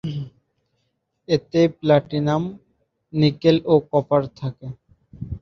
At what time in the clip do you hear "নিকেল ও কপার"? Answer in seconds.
3.13-4.21